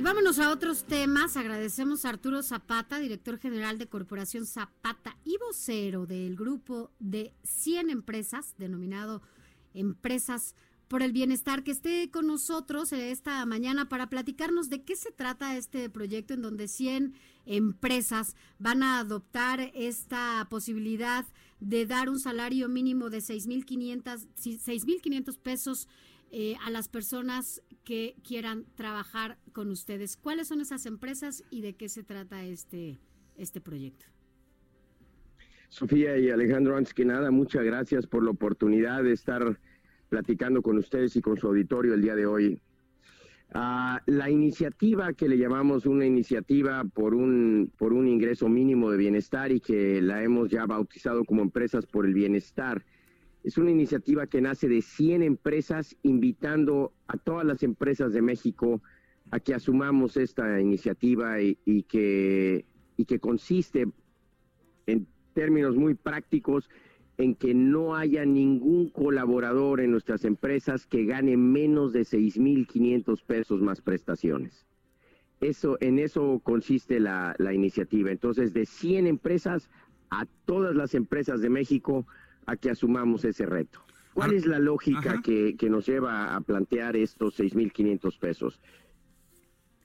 [0.00, 1.36] Y vámonos a otros temas.
[1.36, 7.90] Agradecemos a Arturo Zapata, director general de Corporación Zapata y vocero del grupo de 100
[7.90, 9.20] empresas, denominado
[9.74, 10.54] Empresas
[10.88, 15.58] por el Bienestar, que esté con nosotros esta mañana para platicarnos de qué se trata
[15.58, 17.12] este proyecto en donde 100
[17.44, 21.26] empresas van a adoptar esta posibilidad
[21.60, 25.88] de dar un salario mínimo de 6.500 pesos
[26.32, 30.16] eh, a las personas que quieran trabajar con ustedes.
[30.16, 32.98] ¿Cuáles son esas empresas y de qué se trata este,
[33.36, 34.06] este proyecto?
[35.68, 39.58] Sofía y Alejandro, antes que nada, muchas gracias por la oportunidad de estar
[40.08, 42.60] platicando con ustedes y con su auditorio el día de hoy.
[43.52, 48.98] Ah, la iniciativa que le llamamos una iniciativa por un, por un ingreso mínimo de
[48.98, 52.84] bienestar y que la hemos ya bautizado como Empresas por el Bienestar,
[53.42, 58.82] es una iniciativa que nace de 100 empresas invitando a todas las empresas de México
[59.30, 62.66] a que asumamos esta iniciativa y, que,
[62.96, 63.86] y que consiste
[64.86, 66.68] en términos muy prácticos
[67.16, 73.60] en que no haya ningún colaborador en nuestras empresas que gane menos de 6.500 pesos
[73.60, 74.66] más prestaciones.
[75.40, 78.10] Eso, en eso consiste la, la iniciativa.
[78.10, 79.70] Entonces, de 100 empresas
[80.10, 82.06] a todas las empresas de México
[82.46, 83.80] a que asumamos ese reto.
[84.14, 88.60] ¿Cuál es la lógica que, nos lleva a plantear estos 6.500 pesos?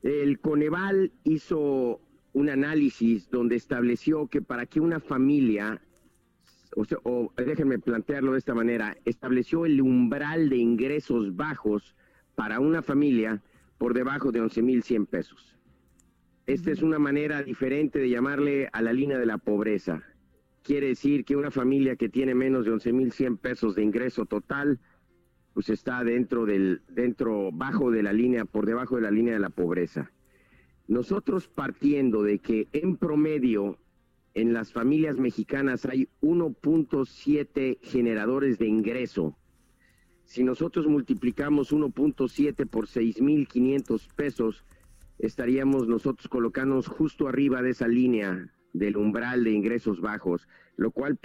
[0.02, 2.02] El Coneval hizo
[2.34, 5.82] un análisis donde estableció que para que una familia,
[6.76, 11.96] o, déjenme plantearlo de esta manera, estableció el umbral de ingresos bajos
[12.36, 13.42] para una familia
[13.78, 15.56] por debajo de 11.100 pesos.
[16.46, 20.04] Esta es una manera diferente de llamarle a la línea de la pobreza
[20.66, 24.80] quiere decir que una familia que tiene menos de 11.100 pesos de ingreso total,
[25.54, 29.40] pues está dentro del, dentro, bajo de la línea, por debajo de la línea de
[29.40, 30.12] la pobreza.
[30.88, 33.78] Nosotros partiendo de que en promedio
[34.34, 39.38] en las familias mexicanas hay 1.7 generadores de ingreso.
[40.24, 44.66] Si nosotros multiplicamos 1.7 por 6.500 pesos,
[45.20, 51.18] estaríamos nosotros colocándonos justo arriba de esa línea del umbral de ingresos bajos, lo cual,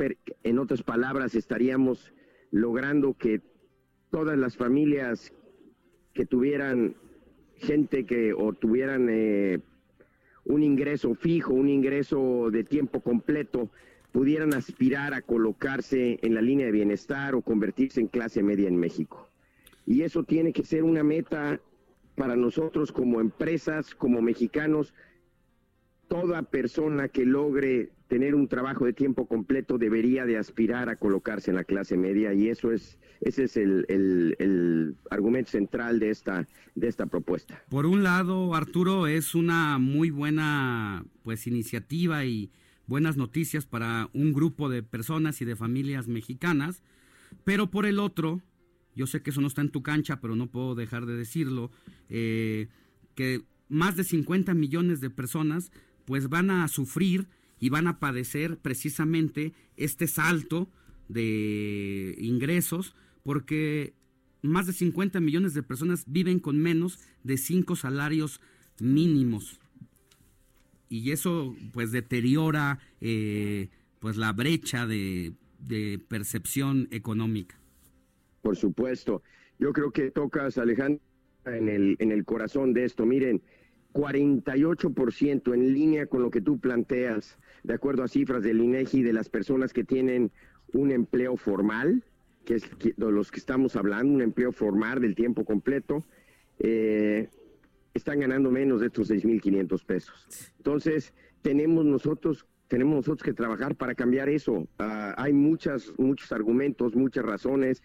[0.44, 2.12] en otras palabras, estaríamos
[2.52, 3.42] logrando que
[4.10, 5.32] todas las familias
[6.12, 6.94] que tuvieran
[7.56, 9.60] gente que o tuvieran eh,
[10.44, 13.70] un ingreso fijo, un ingreso de tiempo completo,
[14.12, 18.76] pudieran aspirar a colocarse en la línea de bienestar o convertirse en clase media en
[18.76, 19.28] México.
[19.86, 21.60] Y eso tiene que ser una meta
[22.16, 24.94] para nosotros como empresas, como mexicanos,
[26.10, 31.52] toda persona que logre tener un trabajo de tiempo completo debería de aspirar a colocarse
[31.52, 36.88] en la clase media y eso es ese es el, argumento central de esta de
[36.88, 37.62] esta propuesta.
[37.68, 42.50] Por un lado, Arturo es una muy buena pues iniciativa y
[42.88, 46.82] buenas noticias para un grupo de personas y de familias mexicanas,
[47.44, 48.40] pero por el otro,
[48.96, 51.70] yo sé que eso no está en tu cancha, pero no puedo dejar de decirlo,
[52.08, 52.66] eh,
[53.14, 55.70] que más de 50 millones de personas
[56.10, 57.28] pues van a sufrir
[57.60, 60.68] y van a padecer precisamente este salto
[61.06, 63.94] de ingresos porque
[64.42, 68.40] más de 50 millones de personas viven con menos de 5 salarios
[68.80, 69.60] mínimos
[70.88, 73.68] y eso pues deteriora eh,
[74.00, 75.34] pues la brecha de,
[76.08, 77.56] percepción económica.
[78.42, 79.22] Por supuesto,
[79.60, 81.00] yo creo que tocas Alejandro
[81.46, 83.06] en el, en el corazón de esto.
[83.06, 83.40] Miren,
[83.92, 89.12] 48% en línea con lo que tú planteas, de acuerdo a cifras del INEGI, de
[89.12, 90.30] las personas que tienen
[90.72, 92.04] un empleo formal,
[92.44, 96.04] que es de los que estamos hablando, un empleo formal del tiempo completo,
[96.58, 97.28] eh,
[97.94, 100.52] están ganando menos de estos 6.500 pesos.
[100.58, 101.12] Entonces,
[101.42, 104.68] tenemos nosotros tenemos nosotros que trabajar para cambiar eso.
[104.78, 107.82] Ah, hay muchas, muchos argumentos, muchas razones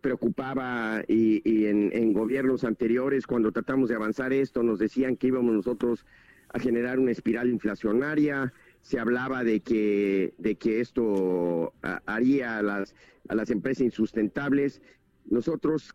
[0.00, 6.04] preocupaba y, en, gobiernos anteriores cuando tratamos de avanzar esto nos decían que íbamos nosotros
[6.50, 8.52] a generar una espiral inflacionaria.
[8.80, 11.72] Se hablaba de que de que esto
[12.06, 12.94] haría a las
[13.28, 14.82] a las empresas insustentables.
[15.26, 15.94] Nosotros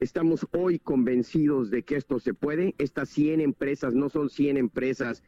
[0.00, 2.74] Estamos hoy convencidos de que esto se puede.
[2.78, 5.24] Estas 100 empresas no son 100 empresas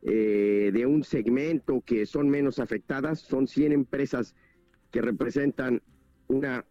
[0.00, 4.34] eh, de un segmento que son menos afectadas, son 100 empresas
[4.90, 5.82] que representan
[6.28, 6.64] una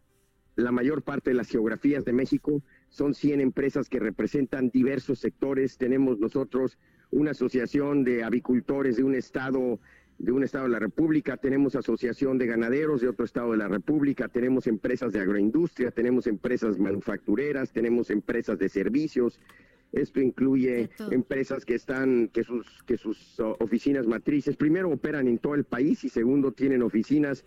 [0.55, 5.77] la mayor parte de las geografías de México, son 100 empresas que representan diversos sectores.
[5.77, 6.77] Tenemos nosotros
[7.11, 9.79] una asociación de avicultores de un estado
[10.19, 13.67] de un estado de la República, tenemos asociación de ganaderos de otro estado de la
[13.67, 19.39] República, tenemos empresas de agroindustria, tenemos empresas manufactureras, tenemos empresas de servicios.
[19.91, 25.56] Esto incluye empresas que están que sus que sus oficinas matrices primero operan en todo
[25.56, 27.44] el país y segundo tienen oficinas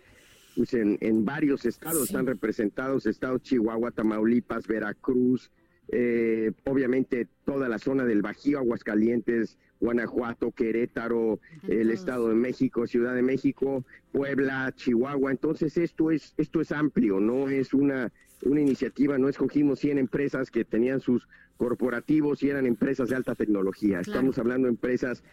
[0.57, 2.05] pues en, en varios estados.
[2.05, 5.51] Están representados, estados Chihuahua, Tamaulipas, Veracruz,
[5.89, 13.13] eh, obviamente toda la zona del Bajío, Aguascalientes, Guanajuato, Querétaro, el Estado de México, Ciudad
[13.13, 15.31] de México, Puebla, Chihuahua.
[15.31, 18.11] Entonces esto es esto es amplio, no es una
[18.43, 21.27] una iniciativa, no escogimos 100 empresas que tenían sus
[21.57, 23.99] corporativos y eran empresas de alta tecnología.
[23.99, 25.23] Estamos hablando de empresas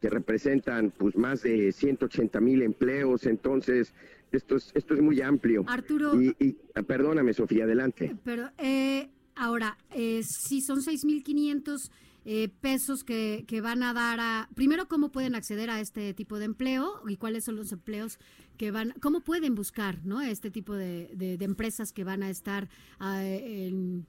[0.00, 3.94] que representan pues más de 180 mil empleos, entonces
[4.32, 5.64] esto es, esto es muy amplio.
[5.66, 6.20] Arturo.
[6.20, 8.16] Y, ah, perdóname, Sofía, adelante.
[8.24, 11.90] Pero eh, ahora, eh, si son 6.500
[12.28, 14.48] eh, pesos que, que, van a dar a...
[14.56, 18.18] Primero, ¿cómo pueden acceder a este tipo de empleo y cuáles son los empleos
[18.56, 18.94] que van...
[19.00, 20.20] ¿Cómo pueden buscar ¿no?
[20.20, 22.68] este tipo de, de, empresas que van a estar
[22.98, 23.22] ah,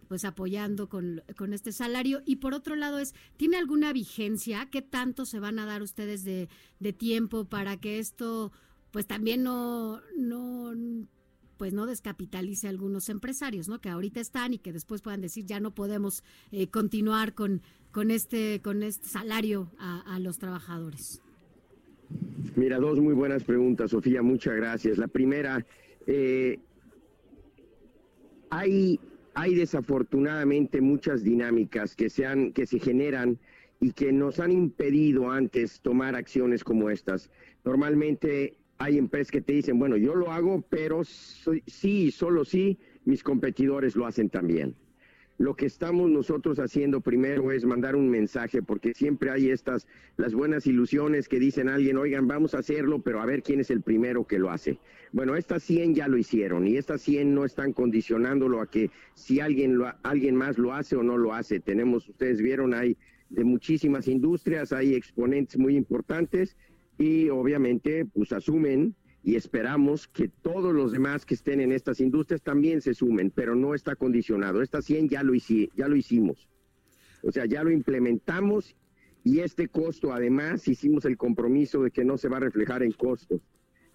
[0.07, 2.23] pues apoyando con, con, este salario?
[2.25, 4.67] Y por otro lado, es ¿tiene alguna vigencia?
[4.71, 6.49] ¿Qué tanto se van a dar ustedes de,
[6.79, 8.51] de tiempo para que esto
[8.91, 10.73] pues también no, no,
[11.57, 13.79] pues no descapitalice a algunos empresarios, ¿no?
[13.79, 17.61] Que ahorita están y que después puedan decir ya no podemos eh, continuar con,
[17.91, 21.21] con este, con este salario a, los trabajadores.
[22.55, 24.97] Mira, dos muy buenas preguntas, Sofía, muchas gracias.
[24.97, 25.65] La primera,
[26.05, 26.59] eh,
[28.49, 28.99] hay,
[29.33, 33.37] hay desafortunadamente muchas dinámicas que se, han, que se generan
[33.79, 37.29] y que nos han impedido antes tomar acciones como estas.
[37.63, 43.24] Normalmente hay empresas que te dicen, bueno, yo lo hago, pero sí, solo sí, mis
[43.24, 44.75] competidores lo hacen también.
[45.39, 50.33] Lo que estamos nosotros haciendo primero es mandar un mensaje, porque siempre hay estas, las
[50.33, 53.69] buenas ilusiones que dicen a alguien, oigan, vamos a hacerlo, pero a ver quién es
[53.69, 54.80] el primero que lo hace.
[55.12, 59.39] Bueno, estas 100 ya lo hicieron y estas 100 no están condicionándolo a que si
[59.39, 61.59] alguien, lo, alguien más lo hace o no lo hace.
[61.59, 62.97] Tenemos, ustedes vieron, hay
[63.30, 66.57] de muchísimas industrias, hay exponentes muy importantes
[66.97, 72.41] y obviamente pues asumen y esperamos que todos los demás que estén en estas industrias
[72.41, 74.61] también se sumen, pero no está condicionado.
[74.61, 76.47] Esta 100 ya lo, ya lo hicimos.
[77.23, 78.75] O sea, ya lo implementamos
[79.23, 82.94] y este costo además hicimos el compromiso de que no se va a reflejar en
[82.94, 83.41] costos,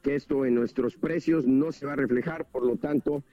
[0.03, 3.25] que esto en nuestros precios no se va a reflejar, por lo tanto,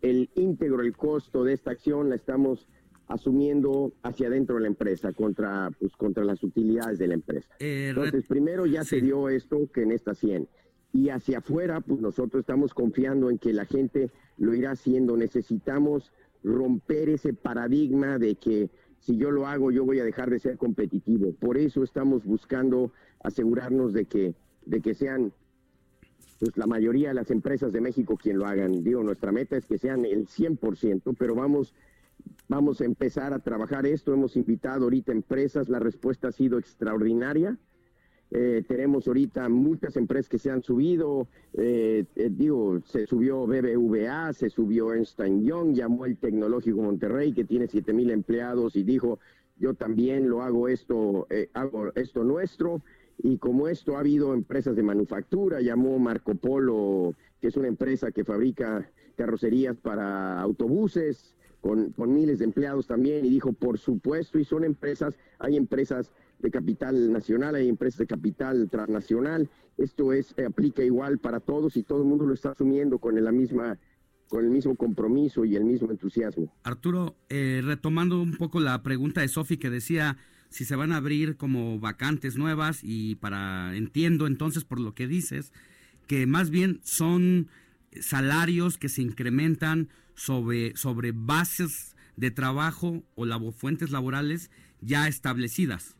[0.00, 2.66] el íntegro, el costo de esta acción la estamos
[3.12, 7.48] asumiendo hacia adentro de la empresa contra pues contra las utilidades de la empresa.
[7.60, 10.48] Eh, Entonces, primero ya se dio esto que en esta 100
[10.94, 15.16] y hacia afuera pues nosotros estamos confiando en que la gente lo irá haciendo.
[15.16, 16.10] Necesitamos
[16.42, 20.56] romper ese paradigma de que si yo lo hago yo voy a dejar de ser
[20.56, 21.32] competitivo.
[21.32, 22.92] Por eso estamos buscando
[23.22, 25.32] asegurarnos de que de que sean
[26.38, 28.82] pues la mayoría de las empresas de México quien lo hagan.
[28.82, 31.74] Digo, nuestra meta es que sean el 100%, pero vamos
[32.52, 34.12] Vamos a empezar a trabajar esto.
[34.12, 35.70] Hemos invitado ahorita empresas.
[35.70, 37.56] La respuesta ha sido extraordinaria.
[38.30, 41.28] Eh, tenemos ahorita muchas empresas que se han subido.
[41.54, 47.44] Eh, eh, digo, se subió BBVA, se subió Ernst Young, llamó el Tecnológico Monterrey, que
[47.44, 49.18] tiene 7 mil empleados, y dijo:
[49.58, 52.82] Yo también lo hago esto, hago esto nuestro.
[53.16, 58.10] Y como esto ha habido empresas de manufactura, llamó Marco Polo, que es una empresa
[58.12, 64.44] que fabrica carrocerías para autobuses con, miles de empleados también y dijo, por supuesto, y
[64.44, 70.44] son empresas, hay empresas de capital nacional, hay empresas de capital transnacional, esto es, eh,
[70.44, 73.78] aplica igual para todos y todo el mundo lo está asumiendo con la misma
[74.28, 76.50] con el mismo compromiso y el mismo entusiasmo.
[76.64, 80.16] Arturo, eh, retomando un poco la pregunta de Sofi que decía
[80.48, 85.06] si se van a abrir como vacantes nuevas y para, entiendo entonces por lo que
[85.06, 85.52] dices,
[86.06, 87.48] que más bien son
[88.00, 95.96] salarios que se incrementan sobre, sobre bases de trabajo o fuentes laborales ya establecidas.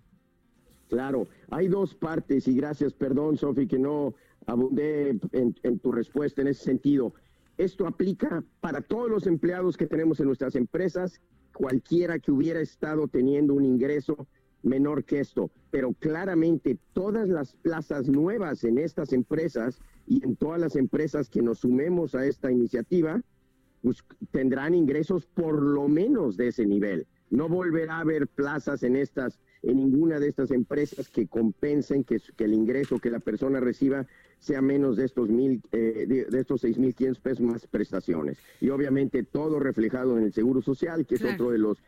[0.89, 4.15] Claro, hay dos partes y gracias, perdón, Sofi, que no
[4.47, 7.15] abundé en, en, tu respuesta en ese sentido.
[7.57, 11.21] Esto aplica para todos los empleados que tenemos en nuestras empresas,
[11.55, 14.27] cualquiera que hubiera estado teniendo un ingreso
[14.63, 20.61] menor que esto, pero claramente todas las plazas nuevas en estas empresas y en todas
[20.61, 23.21] las empresas que nos sumemos a esta iniciativa,
[23.82, 27.06] pues tendrán ingresos por lo menos de ese nivel.
[27.30, 32.21] No volverá a haber plazas en estas, en ninguna de estas empresas que compensen que,
[32.37, 34.06] que el ingreso que la persona reciba
[34.38, 38.38] sea menos de estos mil, eh, de, estos seis mil quinientos pesos más prestaciones.
[38.61, 41.78] Y obviamente todo reflejado en el Seguro Social, que es otro de los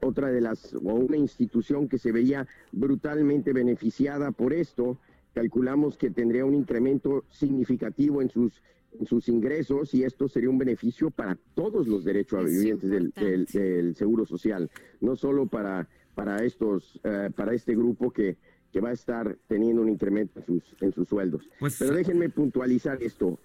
[0.00, 4.98] otra de las, o una institución que se veía brutalmente beneficiada por esto,
[5.34, 8.62] calculamos que tendría un incremento significativo en sus
[8.98, 13.94] en sus ingresos y esto sería un beneficio para todos los derechos vivientes del, del,
[13.94, 14.68] seguro social,
[15.00, 18.36] no solo para para estos eh, para este grupo que,
[18.72, 21.48] que va a estar teniendo un incremento en sus en sus sueldos.
[21.60, 23.38] Pues, Pero déjenme puntualizar esto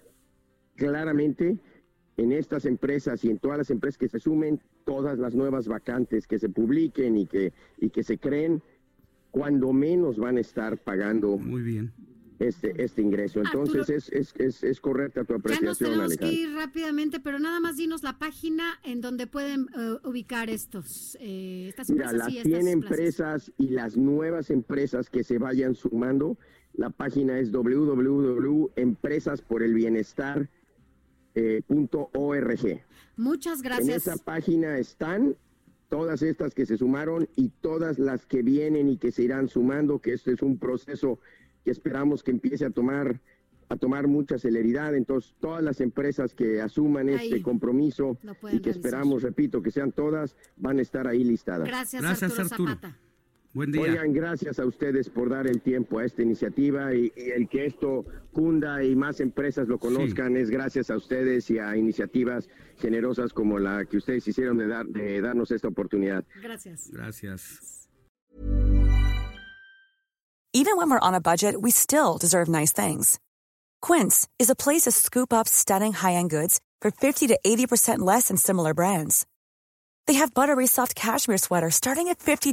[0.74, 1.58] claramente
[2.16, 6.26] en estas empresas y en todas las empresas que se sumen, todas las nuevas vacantes
[6.26, 8.62] que se publiquen y que, y que se creen,
[9.36, 11.92] cuando menos van a estar pagando Muy bien.
[12.38, 13.40] Este, este ingreso.
[13.40, 17.38] Entonces es, es, es, es, correcta tu apreciación, ya nos tenemos que ir rápidamente, pero
[17.38, 22.32] nada más dinos la página en donde pueden eh, ubicar estos, eh, estas Mira, las
[22.32, 26.38] 100 empresas y las nuevas empresas que se vayan sumando,
[26.72, 30.48] la página es www.empresasporelbienestar.com
[31.36, 31.62] eh.
[33.16, 33.88] Muchas gracias.
[33.88, 35.36] En esa página están
[35.88, 40.00] todas estas que se sumaron y todas las que vienen y que se irán sumando,
[40.00, 41.20] que este es un proceso
[41.64, 43.20] que esperamos que empiece a tomar
[43.68, 44.94] a tomar mucha celeridad.
[44.94, 48.16] Entonces, todas las empresas que asuman este compromiso
[48.52, 51.66] y que esperamos, repito, que sean todas, van a estar ahí listadas.
[51.66, 52.74] Gracias, Gracias Arturo.
[52.74, 52.96] Zapata.
[53.56, 53.84] Buen día.
[53.84, 58.04] Oigan, gracias a ustedes por dar el tiempo a esta iniciativa y, el que esto
[58.30, 63.58] cunda y más empresas lo conozcan es gracias a ustedes y a iniciativas generosas como
[63.58, 66.22] la que ustedes hicieron de, dar, de darnos esta oportunidad.
[66.42, 66.90] Gracias.
[66.92, 67.88] Gracias.
[70.52, 73.18] Even when we're on a budget, we still deserve nice things.
[73.80, 78.28] Quince is a place to scoop up stunning high-end goods for 50 to 80% less
[78.28, 79.24] than similar brands.
[80.06, 82.52] They have buttery soft cashmere sweaters starting at $50